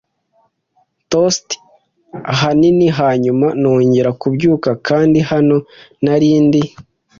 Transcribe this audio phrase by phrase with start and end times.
[1.09, 1.47] toast,
[2.33, 5.55] ahanini- hanyuma nongera kubyuka, kandi hano
[6.03, 6.61] nari ndi.”